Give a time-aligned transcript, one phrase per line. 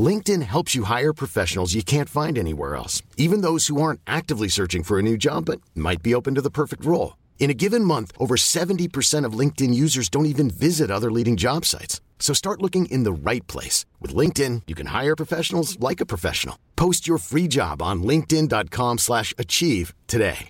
[0.00, 4.48] LinkedIn helps you hire professionals you can't find anywhere else, even those who aren't actively
[4.48, 7.16] searching for a new job but might be open to the perfect role.
[7.40, 11.64] In a given month, over 70% of LinkedIn users don't even visit other leading job
[11.64, 12.00] sites.
[12.20, 13.86] So start looking in the right place.
[13.98, 16.56] With LinkedIn, you can hire professionals like a professional.
[16.76, 20.48] Post your free job on linkedin.com slash achieve today.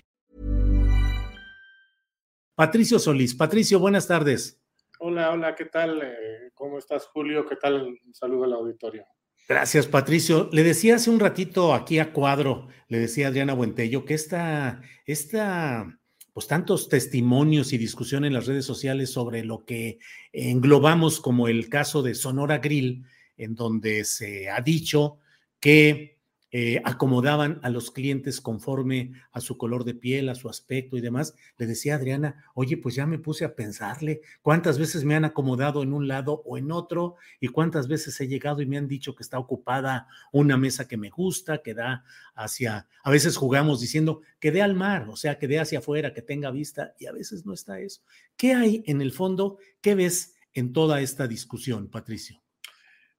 [2.57, 3.33] Patricio Solís.
[3.35, 4.57] Patricio, buenas tardes.
[4.99, 5.99] Hola, hola, ¿qué tal?
[6.03, 7.47] Eh, ¿Cómo estás, Julio?
[7.47, 7.81] ¿Qué tal?
[7.81, 9.03] Un saludo al auditorio.
[9.47, 10.49] Gracias, Patricio.
[10.51, 15.99] Le decía hace un ratito aquí a cuadro, le decía Adriana Buentello, que esta, esta,
[16.33, 19.99] pues tantos testimonios y discusión en las redes sociales sobre lo que
[20.31, 23.03] englobamos como el caso de Sonora Grill,
[23.35, 25.17] en donde se ha dicho
[25.59, 26.20] que
[26.53, 31.01] eh, acomodaban a los clientes conforme a su color de piel, a su aspecto y
[31.01, 31.33] demás.
[31.57, 35.81] Le decía Adriana, oye, pues ya me puse a pensarle cuántas veces me han acomodado
[35.81, 39.15] en un lado o en otro y cuántas veces he llegado y me han dicho
[39.15, 42.03] que está ocupada una mesa que me gusta, que da
[42.35, 46.13] hacia, a veces jugamos diciendo que dé al mar, o sea, que dé hacia afuera,
[46.13, 48.01] que tenga vista y a veces no está eso.
[48.35, 49.57] ¿Qué hay en el fondo?
[49.79, 52.41] ¿Qué ves en toda esta discusión, Patricio?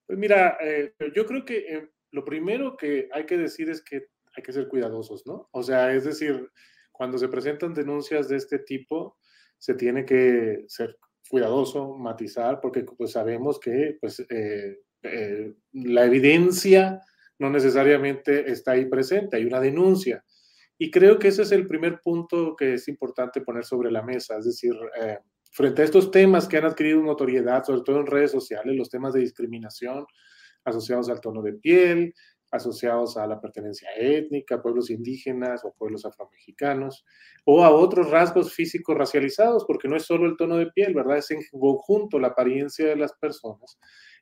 [0.04, 1.56] Pues mira, eh, yo creo que...
[1.56, 4.06] Eh, lo primero que hay que decir es que
[4.36, 5.48] hay que ser cuidadosos, ¿no?
[5.52, 6.48] O sea, es decir,
[6.90, 9.18] cuando se presentan denuncias de este tipo,
[9.58, 10.96] se tiene que ser
[11.28, 17.00] cuidadoso, matizar, porque pues sabemos que pues, eh, eh, la evidencia
[17.38, 20.24] no necesariamente está ahí presente, hay una denuncia.
[20.78, 24.38] Y creo que ese es el primer punto que es importante poner sobre la mesa,
[24.38, 25.18] es decir, eh,
[25.50, 29.12] frente a estos temas que han adquirido notoriedad, sobre todo en redes sociales, los temas
[29.12, 30.04] de discriminación,
[30.64, 32.14] asociados al tono de piel,
[32.52, 37.04] asociados a la pertenencia étnica, pueblos indígenas o pueblos afromexicanos,
[37.46, 41.16] o a otros rasgos físicos racializados, porque no es solo el tono de piel, ¿verdad?
[41.16, 43.78] Es en conjunto la apariencia de las personas.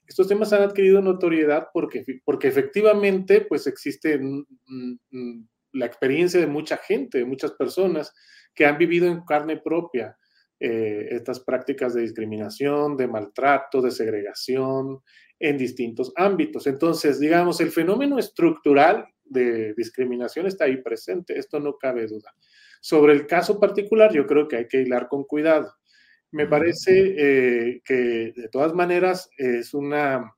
[0.07, 4.45] Estos temas han adquirido notoriedad porque, porque efectivamente pues existe mm,
[5.11, 8.13] mm, la experiencia de mucha gente, de muchas personas
[8.55, 10.17] que han vivido en carne propia
[10.61, 15.01] eh, estas prácticas de discriminación, de maltrato, de segregación,
[15.39, 16.67] en distintos ámbitos.
[16.67, 22.35] Entonces, digamos, el fenómeno estructural de discriminación está ahí presente, esto no cabe duda.
[22.81, 25.75] Sobre el caso particular, yo creo que hay que hilar con cuidado.
[26.33, 30.35] Me parece eh, que de todas maneras es una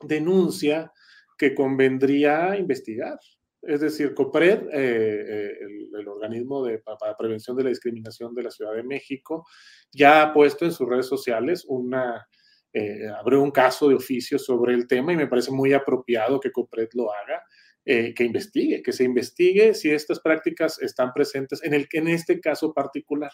[0.00, 0.92] denuncia
[1.38, 3.18] que convendría investigar.
[3.62, 5.58] Es decir, COPRED, eh, eh,
[5.98, 9.46] el, organismo de, para prevención de la discriminación de la Ciudad de México,
[9.92, 12.26] ya ha puesto en sus redes sociales una,
[12.74, 16.50] eh, abrió un caso de oficio sobre el tema y me parece muy apropiado que
[16.50, 17.42] COPRED lo haga,
[17.84, 22.40] eh, que investigue, que se investigue si estas prácticas están presentes en, el, en este
[22.40, 23.32] caso particular.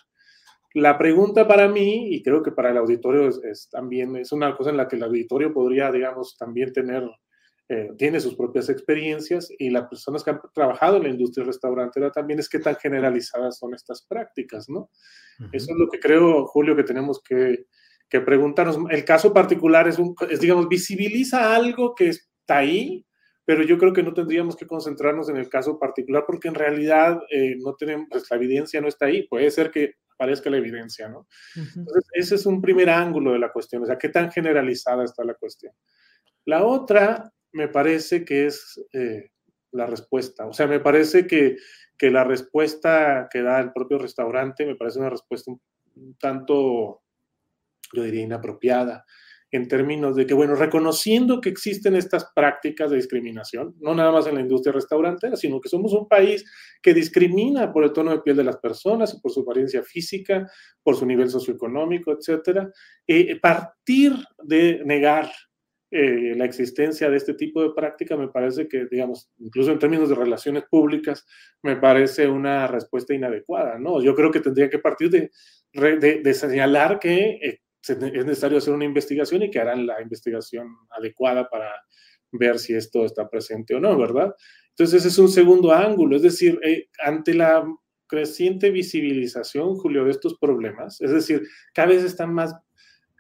[0.75, 4.71] La pregunta para mí, y creo que para el auditorio es, también, es una cosa
[4.71, 7.05] en la que el auditorio podría, digamos, también tener,
[7.71, 12.11] eh, tiene sus propias experiencias y las personas que han trabajado en la industria restaurantera
[12.11, 14.91] también es qué tan generalizadas son estas prácticas, ¿no?
[15.53, 17.67] Eso es lo que creo, Julio, que tenemos que,
[18.09, 18.79] que preguntarnos.
[18.91, 23.05] El caso particular es, un, digamos, visibiliza algo que está ahí,
[23.45, 27.21] pero yo creo que no tendríamos que concentrarnos en el caso particular porque en realidad
[27.31, 29.29] eh, no tenemos, pues la evidencia no está ahí.
[29.29, 31.29] Puede ser que aparezca la evidencia, ¿no?
[31.55, 35.25] Entonces, ese es un primer ángulo de la cuestión, o sea, qué tan generalizada está
[35.25, 35.73] la cuestión.
[36.45, 39.31] La otra, me parece que es eh,
[39.73, 41.57] la respuesta, o sea, me parece que,
[41.97, 45.61] que la respuesta que da el propio restaurante me parece una respuesta un
[46.19, 47.03] tanto
[47.93, 49.05] yo diría inapropiada,
[49.51, 54.27] en términos de que, bueno, reconociendo que existen estas prácticas de discriminación, no nada más
[54.27, 56.45] en la industria restaurantera, sino que somos un país
[56.83, 60.47] que discrimina por el tono de piel de las personas, por su apariencia física,
[60.83, 62.71] por su nivel socioeconómico, etcétera,
[63.07, 64.13] eh, partir
[64.43, 65.31] de negar
[65.91, 70.11] eh, la existencia de este tipo de práctica, me parece que, digamos, incluso en términos
[70.11, 71.25] de relaciones públicas,
[71.63, 74.03] me parece una respuesta inadecuada, ¿no?
[74.03, 79.43] Yo creo que tendría que partir de, señalar que eh, es necesario hacer una investigación
[79.43, 81.71] y que harán la investigación adecuada para
[82.33, 84.35] ver si esto está presente o no, ¿verdad?
[84.71, 87.65] Entonces, ese es un segundo ángulo, es decir, eh, ante la
[88.07, 91.43] creciente visibilización, Julio, de estos problemas, es decir,
[91.73, 92.55] cada vez están más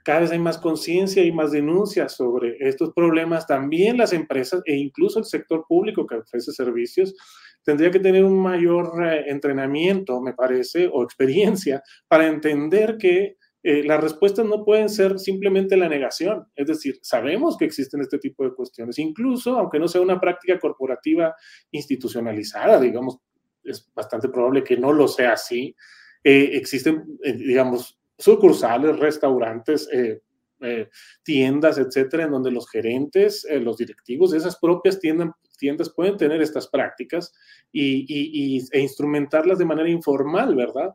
[0.08, 3.46] cada vez hay más conciencia y más denuncias sobre estos problemas.
[3.46, 7.14] También las empresas e incluso el sector público que ofrece servicios
[7.62, 13.84] tendría que tener un mayor eh, entrenamiento, me parece, o experiencia para entender que eh,
[13.84, 16.46] las respuestas no pueden ser simplemente la negación.
[16.56, 20.58] Es decir, sabemos que existen este tipo de cuestiones, incluso aunque no sea una práctica
[20.58, 21.34] corporativa
[21.70, 23.18] institucionalizada, digamos,
[23.62, 25.76] es bastante probable que no lo sea así.
[26.24, 30.20] Eh, existen, digamos, sucursales, restaurantes, eh,
[30.60, 30.88] eh,
[31.22, 36.16] tiendas, etcétera, en donde los gerentes, eh, los directivos de esas propias tiendas, tiendas pueden
[36.16, 37.32] tener estas prácticas
[37.72, 40.94] y, e instrumentarlas de manera informal, ¿verdad?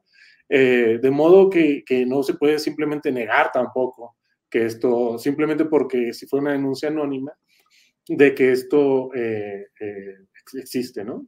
[0.50, 4.18] de modo que, que, no se puede simplemente negar tampoco
[4.52, 7.34] que esto, simplemente porque si fue una denuncia anónima,
[8.08, 9.10] de que esto
[10.54, 11.26] existe, ¿no?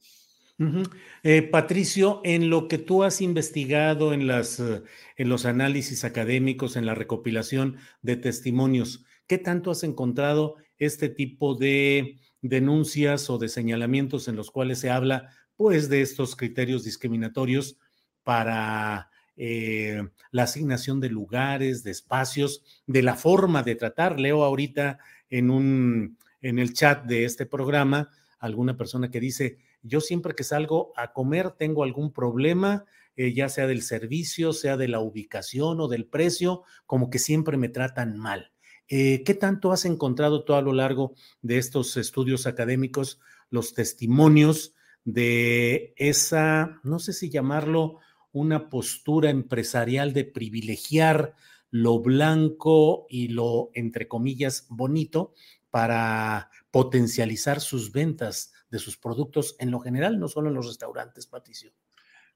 [1.23, 4.83] Eh, Patricio, en lo que tú has investigado eh,
[5.17, 11.55] en los análisis académicos, en la recopilación de testimonios, ¿qué tanto has encontrado este tipo
[11.55, 17.77] de denuncias o de señalamientos en los cuales se habla pues de estos criterios discriminatorios
[18.23, 24.19] para eh, la asignación de lugares, de espacios, de la forma de tratar?
[24.19, 24.99] Leo ahorita
[25.29, 30.43] en un en el chat de este programa alguna persona que dice yo siempre que
[30.43, 32.85] salgo a comer tengo algún problema,
[33.15, 37.57] eh, ya sea del servicio, sea de la ubicación o del precio, como que siempre
[37.57, 38.51] me tratan mal.
[38.87, 44.75] Eh, ¿Qué tanto has encontrado tú a lo largo de estos estudios académicos los testimonios
[45.03, 47.99] de esa, no sé si llamarlo
[48.31, 51.35] una postura empresarial de privilegiar
[51.69, 55.33] lo blanco y lo, entre comillas, bonito
[55.69, 61.27] para potencializar sus ventas de sus productos en lo general, no solo en los restaurantes,
[61.27, 61.71] Patricio.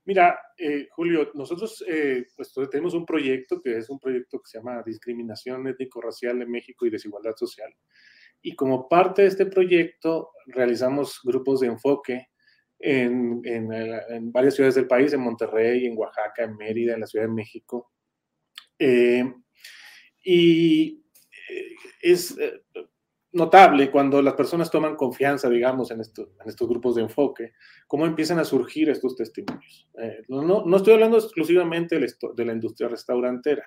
[0.06, 4.58] Mira, eh, Julio, nosotros eh, pues, tenemos un proyecto que es un proyecto que se
[4.58, 7.72] llama Discriminación Étnico-Racial en México y Desigualdad Social.
[8.42, 12.30] Y como parte de este proyecto realizamos grupos de enfoque
[12.80, 17.26] en, en, varias ciudades del país, en Monterrey, en Oaxaca, en Mérida, en la Ciudad
[17.26, 17.92] de México.
[18.80, 19.32] Eh,
[20.24, 21.04] y
[22.02, 22.36] es,
[23.32, 27.54] notable cuando las personas toman confianza, digamos, en, en estos grupos de enfoque,
[27.88, 29.88] cómo empiezan a surgir estos testimonios.
[30.02, 33.66] Eh, no, no, estoy hablando exclusivamente de la industria restaurantera,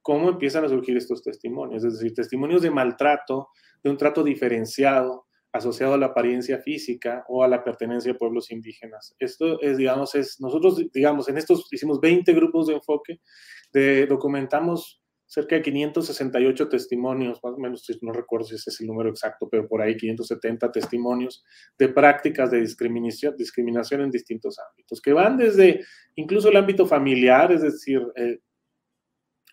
[0.00, 3.48] cómo empiezan a surgir estos testimonios, es decir, testimonios de maltrato,
[3.82, 8.50] de un trato diferenciado asociado a la apariencia física o a la pertenencia a pueblos
[8.50, 9.14] indígenas.
[9.20, 13.20] Esto es, digamos, es, nosotros, digamos, en estos hicimos 20 grupos de enfoque,
[13.72, 18.86] de, documentamos cerca de 568 testimonios, más o menos, no recuerdo si ese es el
[18.86, 21.44] número exacto, pero por ahí 570 testimonios
[21.78, 25.84] de prácticas de discriminación, discriminación en distintos ámbitos, que van desde
[26.14, 28.38] incluso el ámbito familiar, es decir, eh,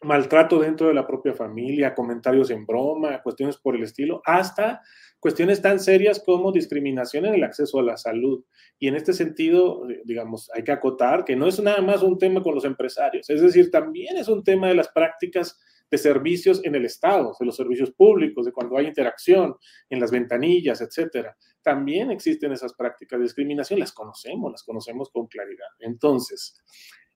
[0.04, 4.82] maltrato dentro de la propia familia, comentarios en broma, cuestiones por el estilo, hasta
[5.20, 8.44] cuestiones tan serias como discriminación en el acceso a la salud.
[8.80, 12.18] Y en este sentido, eh, digamos, hay que acotar que no es nada más un
[12.18, 15.60] tema con los empresarios, es decir, también es un tema de las prácticas
[15.92, 19.56] de servicios en el Estado, de los servicios públicos, de cuando hay interacción
[19.90, 21.36] en las ventanillas, etcétera.
[21.62, 25.68] También existen esas prácticas de discriminación, las conocemos, las conocemos con claridad.
[25.80, 26.58] Entonces,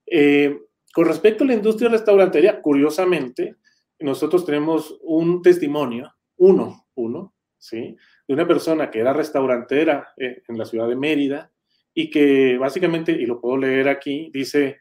[0.06, 0.54] eh,
[0.96, 3.56] con respecto a la industria restaurantería, curiosamente,
[3.98, 7.94] nosotros tenemos un testimonio, uno, uno, ¿sí?
[8.26, 11.52] De una persona que era restaurantera eh, en la ciudad de Mérida
[11.92, 14.80] y que básicamente, y lo puedo leer aquí, dice,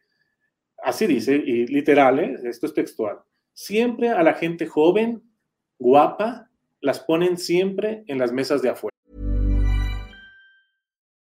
[0.82, 2.38] así dice, y literal, ¿eh?
[2.46, 3.18] esto es textual,
[3.52, 5.22] siempre a la gente joven,
[5.78, 8.95] guapa, las ponen siempre en las mesas de afuera.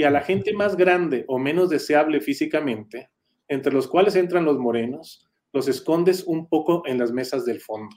[0.00, 3.10] Y a la gente más grande o menos deseable físicamente,
[3.48, 7.94] entre los cuales entran los morenos, los escondes un poco en las mesas del fondo.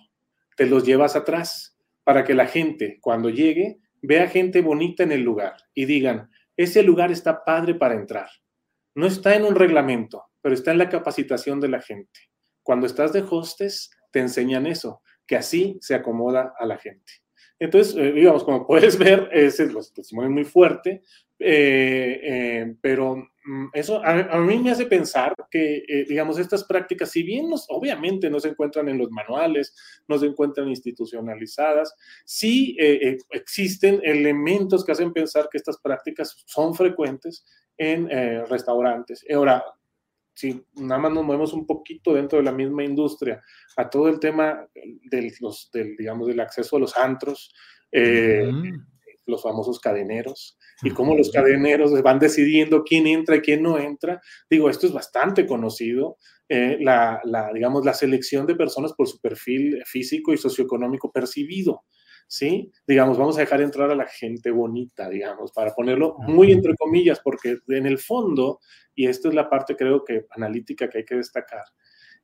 [0.57, 5.21] Te los llevas atrás para que la gente, cuando llegue, vea gente bonita en el
[5.21, 8.27] lugar y digan, ese lugar está padre para entrar.
[8.95, 12.19] No está en un reglamento, pero está en la capacitación de la gente.
[12.63, 17.22] Cuando estás de hostes, te enseñan eso, que así se acomoda a la gente.
[17.63, 21.01] Entonces, eh, digamos, como puedes ver, ese es muy fuerte,
[21.39, 27.23] eh, eh, pero mm, eso a, mí me hace pensar que, digamos, estas prácticas, si
[27.23, 29.73] bien obviamente no se encuentran en los manuales,
[30.09, 32.75] no se encuentran institucionalizadas, sí
[33.29, 37.45] existen elementos que hacen pensar que estas prácticas son frecuentes
[37.77, 38.09] en
[38.47, 39.25] restaurantes.
[39.33, 39.63] Ahora,
[40.33, 43.41] si nada más nos movemos un poquito dentro de la misma industria
[43.77, 44.67] a todo el tema
[45.09, 47.53] del, los, del digamos, del acceso a los antros,
[47.91, 48.51] eh,
[49.25, 54.21] los famosos cadeneros, y cómo los cadeneros van decidiendo quién entra y quién no entra.
[54.49, 56.17] Digo, esto es bastante conocido.
[56.49, 61.83] Eh, la, la, digamos, la selección de personas por su perfil físico y socioeconómico percibido.
[62.27, 62.71] ¿Sí?
[62.87, 67.19] Digamos, vamos a dejar entrar a la gente bonita, digamos, para ponerlo muy entre comillas,
[67.23, 68.59] porque en el fondo,
[68.95, 71.63] y esta es la parte creo que analítica que hay que destacar,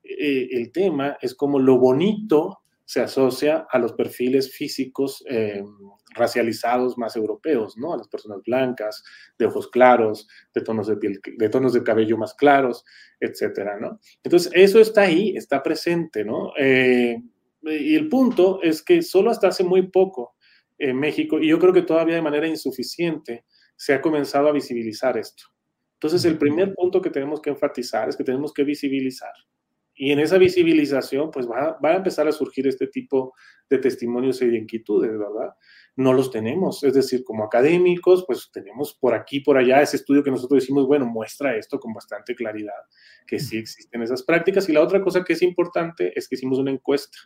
[0.04, 5.64] eh, el tema es como lo bonito se asocia a los perfiles físicos eh,
[6.16, 7.94] racializados más europeos, ¿no?
[7.94, 9.04] A las personas blancas,
[9.38, 12.84] de ojos claros, de tonos de piel, de tonos de cabello más claros,
[13.20, 14.00] etcétera, ¿no?
[14.24, 16.52] Entonces, eso está ahí, está presente, ¿no?
[16.58, 17.22] Eh,
[17.64, 20.36] y el punto es que solo hasta hace muy poco
[20.78, 25.18] en México, y yo creo que todavía de manera insuficiente, se ha comenzado a visibilizar
[25.18, 25.44] esto.
[25.94, 29.32] Entonces, el primer punto que tenemos que enfatizar es que tenemos que visibilizar.
[29.94, 33.34] Y en esa visibilización, pues va, va, a empezar a surgir este tipo
[33.70, 35.54] de testimonios y de inquietudes, ¿verdad?
[35.98, 40.24] No los tenemos, es decir, como académicos, pues tenemos por aquí, por allá, ese estudio
[40.24, 42.82] que nosotros decimos, bueno, muestra esto con bastante claridad,
[43.28, 44.70] que sí existen esas prácticas.
[44.70, 47.18] Y la otra cosa que es importante es que hicimos una encuesta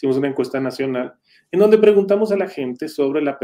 [0.00, 1.12] hicimos una encuesta nacional
[1.52, 3.38] en donde preguntamos a la gente sobre la,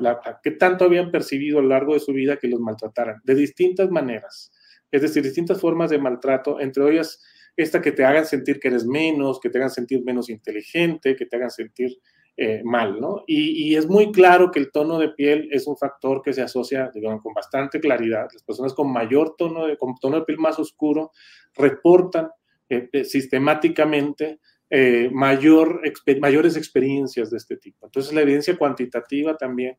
[0.00, 3.36] la, qué tanto habían percibido a lo largo de su vida que los maltrataran, de
[3.36, 4.50] distintas maneras,
[4.90, 7.22] es decir, distintas formas de maltrato, entre ellas
[7.56, 11.26] esta que te hagan sentir que eres menos, que te hagan sentir menos inteligente, que
[11.26, 11.98] te hagan sentir
[12.36, 13.22] eh, mal, ¿no?
[13.26, 16.90] Y, es muy claro que el tono de piel es un factor que se asocia,
[17.22, 18.26] con bastante claridad.
[18.32, 21.12] Las personas con mayor tono de, con tono de piel más oscuro
[21.54, 22.30] reportan
[22.70, 24.40] eh, eh, sistemáticamente
[24.74, 25.82] eh, mayor,
[26.18, 27.84] mayores experiencias de este tipo.
[27.84, 29.76] Entonces la evidencia cuantitativa también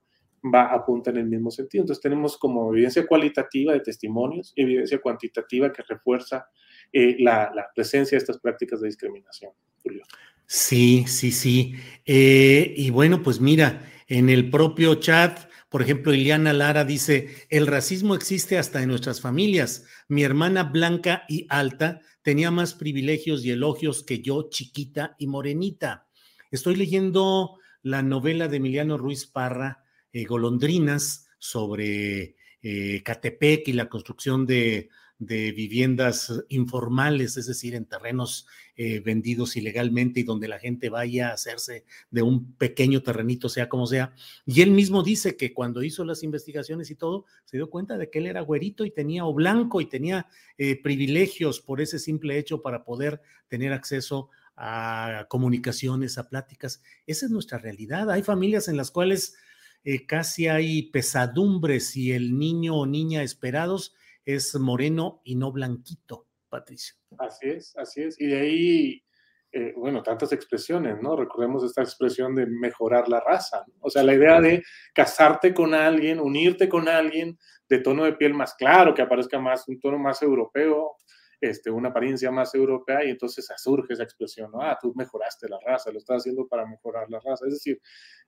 [0.53, 1.81] va apunta en el mismo sentido.
[1.81, 6.45] Entonces tenemos como evidencia cualitativa de testimonios, evidencia cuantitativa que refuerza
[6.91, 9.51] eh, la, presencia de estas prácticas de discriminación.
[9.81, 10.03] Julio.
[10.45, 11.73] Sí, sí, sí.
[12.05, 15.39] Eh, y bueno, pues mira, en el propio chat,
[15.73, 19.87] por ejemplo, Iliana Lara dice, el racismo existe hasta en nuestras familias.
[20.07, 26.05] Mi hermana blanca y alta tenía más privilegios y elogios que yo, chiquita y morenita.
[26.51, 33.89] Estoy leyendo la novela de Emiliano Ruiz Parra, eh, Golondrinas, sobre eh, Catepec y la
[33.89, 34.89] construcción de
[35.25, 41.29] de viviendas informales, es decir, en terrenos eh, vendidos ilegalmente y donde la gente vaya
[41.29, 44.13] a hacerse de un pequeño terrenito, sea como sea.
[44.45, 48.09] Y él mismo dice que cuando hizo las investigaciones y todo, se dio cuenta de
[48.09, 50.27] que él era güerito y tenía o blanco y tenía
[50.57, 56.81] eh, privilegios por ese simple hecho para poder tener acceso a comunicaciones, a pláticas.
[57.05, 58.09] Esa es nuestra realidad.
[58.11, 59.35] Hay familias en las cuales
[59.83, 63.93] eh, casi hay pesadumbres y el niño o niña esperados
[64.25, 66.95] es moreno y no blanquito, Patricio.
[67.17, 68.19] Así es, así es.
[68.19, 69.03] Y de ahí,
[69.51, 71.15] eh, bueno, tantas expresiones, ¿no?
[71.15, 73.65] Recordemos esta expresión de mejorar la raza.
[73.79, 74.63] O sea, la idea de
[74.93, 77.37] casarte con alguien, unirte con alguien
[77.69, 80.95] de tono de piel más claro, que aparezca más, un tono más europeo,
[81.43, 84.61] este, una apariencia más europea y entonces surge esa expresión, ¿no?
[84.61, 87.45] Ah, tú mejoraste la raza, lo estás haciendo para mejorar la raza.
[87.45, 87.81] Es decir,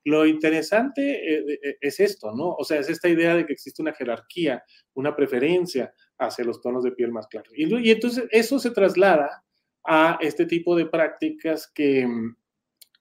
[0.03, 1.01] lo interesante
[1.33, 2.55] eh, eh, es esto, ¿no?
[2.57, 6.83] O sea, es esta idea de que existe una jerarquía, una preferencia hacia los tonos
[6.83, 7.51] de piel más claros.
[7.55, 9.43] Y, y entonces eso se traslada
[9.85, 12.07] a este tipo de prácticas que,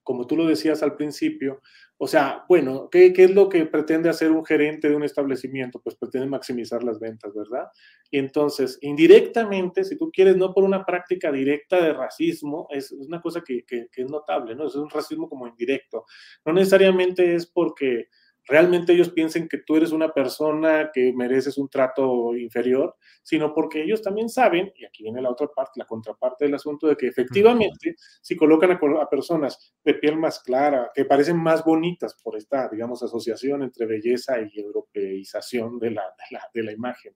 [0.04, 1.60] como tú lo decías al principio,
[2.04, 5.80] O sea, bueno, ¿qué, ¿qué, es lo que pretende hacer un gerente de un establecimiento?
[5.80, 7.68] Pues pretende maximizar las ventas, ¿verdad?
[8.10, 13.22] Y entonces, indirectamente, si tú quieres, no por una práctica directa de racismo, es, una
[13.22, 14.66] cosa que, que, es notable, ¿no?
[14.66, 16.04] Es un racismo como indirecto.
[16.44, 18.08] No necesariamente es porque
[18.46, 23.82] realmente ellos piensen que tú eres una persona que mereces un trato inferior, sino porque
[23.82, 27.06] ellos también saben, y aquí viene la otra parte, la contraparte del asunto, de que
[27.06, 32.68] efectivamente si colocan a, personas de piel más clara, que parecen más bonitas por esta,
[32.68, 37.14] digamos, asociación entre belleza y europeización de la, de la, de la imagen,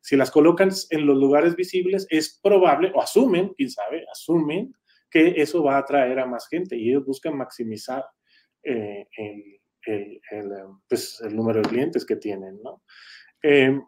[0.00, 4.72] si las colocan en los lugares visibles, es probable, o asumen, quién sabe, asumen
[5.10, 8.04] que eso va a atraer a más gente y ellos buscan maximizar
[8.62, 9.57] eh, el
[9.88, 12.82] el, el, em, pues, el número de clientes que tienen, ¿no?
[13.42, 13.78] Eh,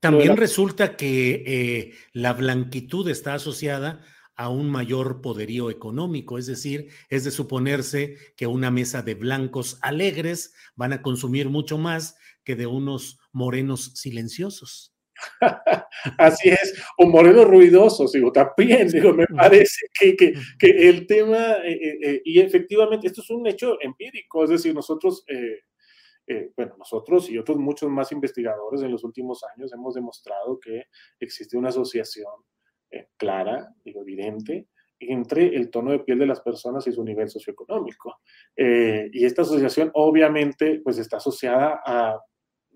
[0.00, 0.36] También la...
[0.36, 4.04] resulta que eh, la blanquitud está asociada
[4.36, 9.78] a un mayor poderío económico, es decir, es de suponerse que una mesa de blancos
[9.80, 14.95] alegres van a consumir mucho más que de unos morenos silenciosos.
[16.18, 21.56] Así es, o morenos ruidosos, digo, también, digo, me parece que, que, que el tema,
[21.64, 25.60] eh, eh, eh, y efectivamente, esto es un hecho empírico, es decir, nosotros, eh,
[26.56, 30.84] bueno, nosotros y otros muchos más investigadores en los últimos años hemos demostrado que
[31.20, 32.32] existe una asociación
[33.16, 34.68] clara, digo, evidente,
[34.98, 38.16] entre el tono de piel de las personas y su nivel socioeconómico.
[38.56, 42.18] y esta asociación obviamente pues está asociada a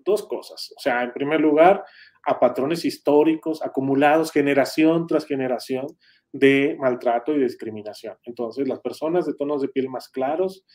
[0.05, 0.73] dos cosas.
[0.77, 1.83] O sea, en primer lugar,
[2.25, 5.87] a patrones históricos acumulados generación tras generación
[6.33, 8.15] de maltrato y discriminación.
[8.23, 10.65] Entonces, las personas de tonos de piel más claros,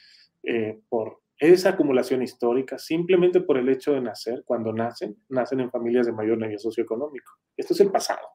[0.43, 5.71] eh, por esa acumulación histórica, simplemente por el hecho de nacer, cuando nacen, nacen en
[5.71, 7.33] familias de mayor nivel socioeconómico.
[7.57, 8.27] Esto es el pasado,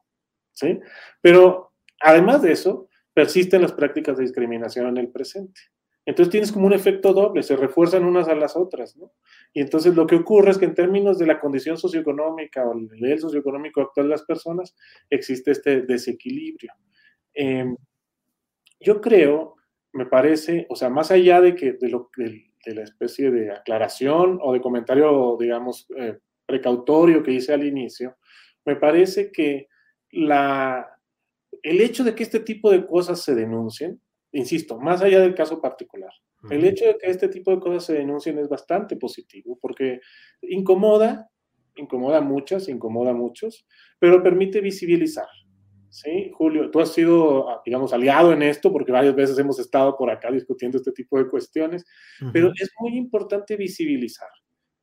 [0.52, 0.78] ¿sí?
[1.20, 5.60] Pero además de eso, persisten las prácticas de discriminación en el presente.
[6.04, 9.12] Entonces tienes como un efecto doble, se refuerzan unas a las otras, ¿no?
[9.52, 12.88] Y entonces lo que ocurre es que en términos de la condición socioeconómica o el
[12.88, 14.74] nivel socioeconómico actual de las personas,
[15.10, 16.72] existe este desequilibrio.
[17.34, 17.72] Eh,
[18.80, 19.54] yo creo,
[19.92, 24.40] me parece, o sea, más allá de que de, lo, de la especie de aclaración
[24.42, 28.16] o de comentario, digamos, eh, precautorio que hice al inicio,
[28.64, 29.68] me parece que
[30.10, 30.98] la,
[31.62, 34.00] el hecho de que este tipo de cosas se denuncien,
[34.32, 36.12] insisto, más allá del caso particular,
[36.50, 40.00] el hecho de que este tipo de cosas se denuncien es bastante positivo porque
[40.42, 41.30] incomoda,
[41.76, 43.66] incomoda a muchas, incomoda a muchos,
[43.98, 45.28] pero permite visibilizar.
[45.88, 46.30] ¿Sí?
[46.32, 50.10] Julio, tú has sido, ah, digamos, aliado en esto porque varias veces hemos estado por
[50.10, 51.84] acá discutiendo este tipo de cuestiones,
[52.22, 52.30] uh -huh.
[52.32, 54.30] pero es muy importante visibilizar,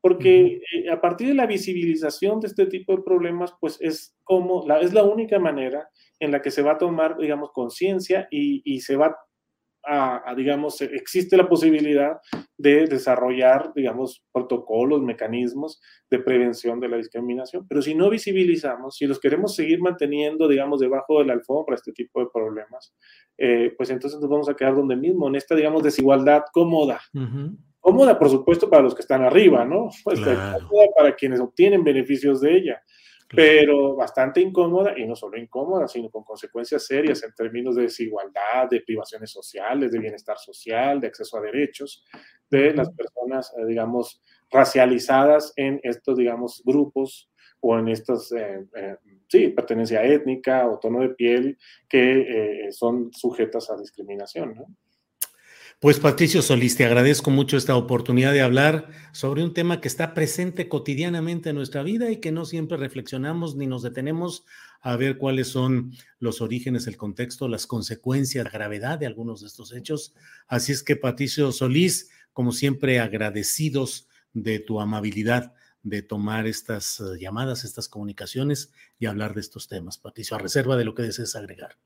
[0.01, 0.93] porque uh -huh.
[0.93, 4.93] a partir de la visibilización de este tipo de problemas, pues es como, la, es
[4.93, 8.95] la única manera en la que se va a tomar, digamos, conciencia y, y se
[8.95, 9.17] va
[9.83, 12.17] a, a, digamos, existe la posibilidad
[12.57, 17.65] de desarrollar, digamos, protocolos, mecanismos de prevención de la discriminación.
[17.67, 21.93] Pero si no visibilizamos, si los queremos seguir manteniendo, digamos, debajo de la alfombra este
[21.93, 22.93] tipo de problemas,
[23.37, 27.01] eh, pues entonces nos vamos a quedar donde mismo, en esta, digamos, desigualdad cómoda.
[27.13, 27.57] Uh -huh.
[27.79, 29.89] Cómoda, por supuesto, para los que están arriba, ¿no?
[30.03, 30.67] Pues claro.
[30.67, 32.81] cómoda para quienes obtienen beneficios de ella
[33.29, 38.69] pero bastante incómoda y no solo incómoda, sino con consecuencias serias en términos de desigualdad,
[38.69, 42.03] de privaciones sociales, de bienestar social, de acceso a derechos
[42.49, 47.29] de las personas, eh, digamos, racializadas en estos, digamos, grupos
[47.61, 48.95] o en estas, eh, eh,
[49.27, 54.65] sí, pertenencia étnica o tono de piel que eh, son sujetas a discriminación, ¿no?
[55.81, 60.13] Pues Patricio Solís, te agradezco mucho esta oportunidad de hablar sobre un tema que está
[60.13, 64.43] presente cotidianamente en nuestra vida y que no siempre reflexionamos ni nos detenemos
[64.81, 69.47] a ver cuáles son los orígenes, el contexto, las consecuencias, la gravedad de algunos de
[69.47, 70.13] estos hechos.
[70.49, 77.15] Así es que Patricio Solís, como siempre, agradecidos de tu amabilidad de tomar estas uh,
[77.15, 79.97] llamadas, estas comunicaciones y hablar de estos temas.
[79.97, 81.77] Patricio, a reserva de lo que desees agregar.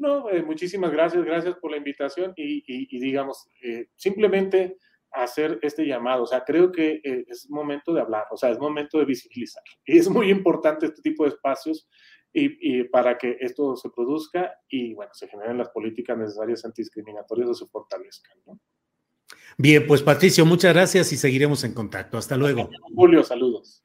[0.00, 4.78] No, eh, muchísimas gracias, gracias por la invitación y, y, y digamos, eh, simplemente
[5.12, 6.22] hacer este llamado.
[6.22, 9.62] O sea, creo que eh, es momento de hablar, o sea, es momento de visibilizar.
[9.84, 11.86] Y es muy importante este tipo de espacios
[12.32, 17.50] y, y, para que esto se produzca y, bueno, se generen las políticas necesarias antidiscriminatorias
[17.50, 18.58] o se fortalezcan, ¿no?
[19.58, 22.16] Bien, pues Patricio, muchas gracias y seguiremos en contacto.
[22.16, 22.70] Hasta luego.
[22.94, 23.84] Julio, saludos.